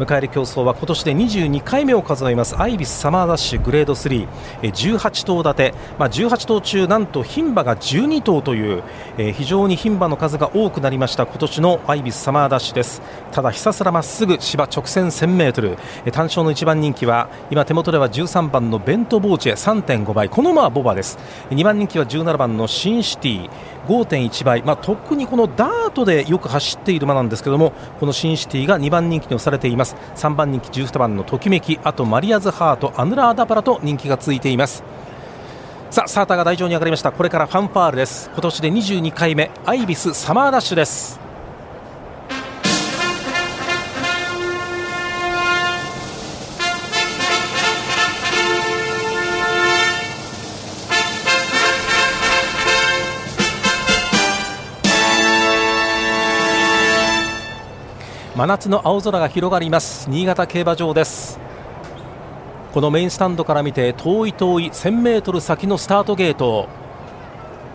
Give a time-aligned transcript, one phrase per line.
[0.00, 2.58] 迎える競争は今年で22回目を数えます。
[2.58, 4.26] アイビスサマーダッシュグレード3、
[4.62, 8.82] え18頭立て、まあ、18頭中なんと牝馬が12頭という、
[9.18, 13.02] えー、非常に牝馬の数が多くなりました今年のアイビスサマーダッシュです。
[13.30, 15.76] ただひたすらまっすぐ芝直線 1000m、
[16.12, 20.30] 単勝の1番人気は今手元では13番のベントボーチェ3.5倍。
[20.30, 21.18] この馬はボバです。
[21.50, 23.50] 2番人気は17番のシンシティ。
[23.90, 29.89] 5.1倍、まあ、特にこのダートでよく走っている馬なんですけどもこのシンシティが2番人気に押されています。
[30.16, 34.82] 3番人気12番のときめきあとマリアズハートアヌラーダパラと人気が続いています。
[35.90, 37.12] さあスターターが台上に上がりました。
[37.12, 38.30] これからファンファールです。
[38.32, 41.29] 今年で22回目アイビスサマーダッシュです。
[58.40, 60.08] 真夏の青空が広がります。
[60.08, 61.38] 新潟競馬場です。
[62.72, 66.66] このメインスタンドから見て遠い遠い 1000m 先のスタートゲート。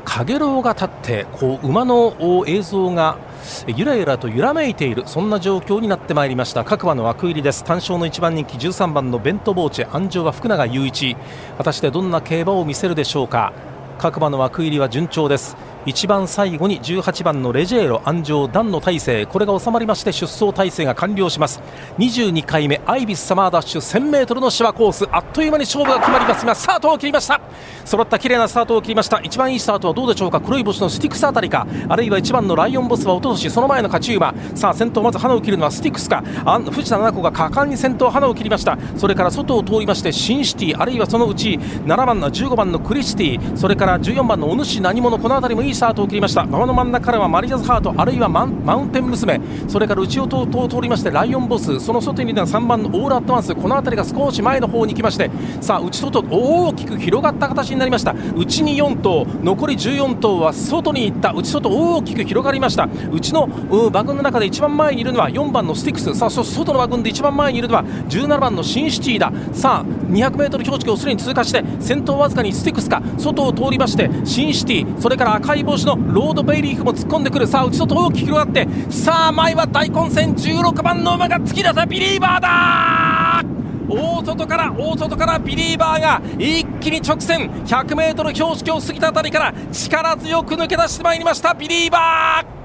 [0.05, 2.16] かげろうが立ってこう馬の
[2.47, 3.19] 映像が
[3.67, 6.63] ゆらゆらと揺らめいているそんな状況になってまいりました。
[6.63, 7.63] 各馬の枠入りです。
[7.63, 11.16] 単勝の1番人気13番のベントボーチ安城は福永雄一。
[11.59, 13.53] 果たしてどんな競馬を見せるでしょうか。
[14.00, 15.55] 各馬の枠入りは順調です。
[15.86, 21.61] 一番最後に18番のレジェーロ安城段の体制これが収まりまして出走体制が完了します。
[22.00, 25.08] 22回目アイビスサマーダッシュ 1000m の芝コース。
[25.11, 27.39] あっという間に勝負が決まりますがスタートを切りました。
[27.86, 29.22] 揃った綺麗なスタートを切りました。
[29.22, 30.41] 一番いいスタートはどうでしょうか？
[30.41, 31.67] 黒い帽子のスティックスあたりか。
[31.88, 34.33] あるいは1番のライオンボスはおととしその前の勝ち馬。
[34.56, 36.23] さあ先頭まずハナを切るのはスティックスか。
[36.72, 38.78] 藤田菜七子が果敢に先頭ハナを切りました。
[38.97, 43.58] それから外を通りましてシンシティあるいはそのうち7番の15番のクリスティ。
[43.58, 46.47] それから14番のお主何者この辺りもいいスタートを切りました。
[46.47, 49.39] 川の真ん中からはマリアズハートあるいはマウンテン娘。
[49.67, 51.79] それから内を通通りましてライオンボス。
[51.79, 53.53] その外にいるのは3番のオールアットワンス。
[53.53, 55.29] この辺りが少し前の方に行きまして
[55.61, 58.15] さあ内外大きく広がった形になりました。
[58.35, 61.33] 内に4頭残り14頭は外に行った。
[61.33, 62.88] 内外大きく広がりました。
[63.11, 66.16] 内の馬群の中で一番前にいるのは4番のスティックス。
[66.16, 69.31] さあそして外の馬群で一番前にいるのは17番のシンシティだ。
[69.53, 73.01] さあ 200m 標識をすでに通過して先頭わずかにスティックスか。
[73.17, 77.47] 外を通りましてシンシティそれから赤い帽子のロードベイリーフも突っ込んでくる。
[77.47, 78.67] さあ内外大きく広がって。
[78.91, 80.33] さあ前は大混戦。
[80.33, 83.43] 16番の馬が突き出せビリーバーだ。
[83.87, 87.49] 大外から大外からビリーバーが一気に直線。
[87.65, 91.53] 100m 標識を過ぎたあたりから力強く抜け出してまいりました。
[91.53, 92.64] ビリーバー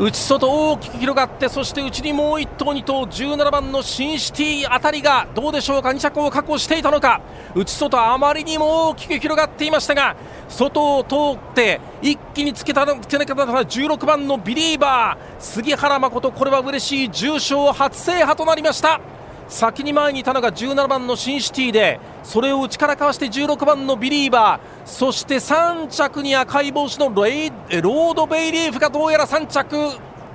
[0.00, 7.20] 内外大きく広がってそして内にもう1頭2頭17番のシンシティあたりがどうでしょうか？2着を確保していたのか？
[7.56, 10.14] 内外あまりにも大きく広がっていましたが
[10.48, 19.00] 外を通って一気につけたつけなかった16番のビリーバー杉原誠人これは嬉しい重賞初制覇となりました。
[19.48, 24.86] 先に前にいたのが17番のシンシティでそれを内からかわして16番のビリーバー。
[24.86, 29.76] そして3着に赤い帽子のロードベイリーフがどうやら3着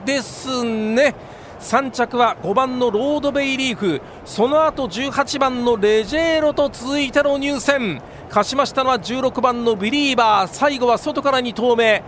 [0.04, 1.16] ですね。
[1.60, 4.02] 3着は5番のロードベイリーフ。
[4.26, 8.02] その後18番のレジェーロと続いての入線。
[8.30, 10.50] 勝ちましたのは16番のビリーバー。
[10.52, 12.04] 最後は外から2投目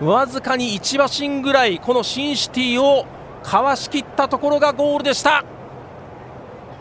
[0.00, 3.06] わずかに1馬身ぐらいこのシンシティを
[3.42, 5.44] かわしきったところがゴールでした。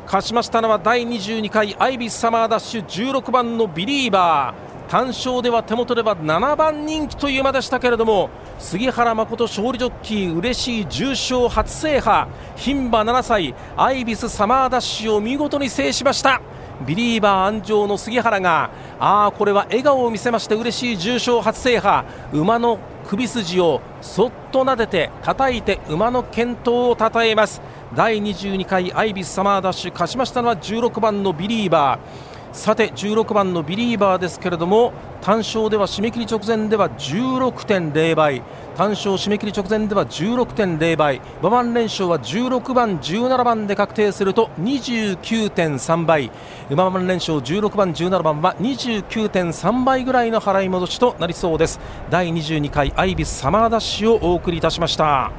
[0.06, 4.74] 勝ちましたのは第22回アイビスサマーダッシュ16番のビリーバー。
[4.90, 12.28] 単勝では手元では7番人気という馬でしたけれども杉原誠勝利ジョッキー嬉しい重賞初制覇。
[12.58, 16.42] 牝馬7歳アイビスサマーダッシュを見事に制しました。
[16.86, 22.06] ビリーバー安城の杉原があこれは笑顔を見せまして嬉しい重賞初制覇。
[22.34, 27.62] 馬の首筋をそっと撫でて叩いて馬の健闘をたたえます。
[27.94, 32.33] 第22回アイビスサマーダッシュ勝ちましたのは16番のビリーバー。
[32.54, 38.44] さて16番のビリーバーですけれども単勝では締め切り直前では16.0倍。
[38.76, 41.22] 単勝締め切り直前では16.0倍。
[41.42, 46.30] 馬番連勝は16番17番で確定すると29.3倍。
[46.70, 51.80] 馬番連勝16番17番は29.3倍ぐらいの払い戻しとなりそうです。
[52.10, 55.32] 第22回アイビスサマーダッシュをお送りいたしました。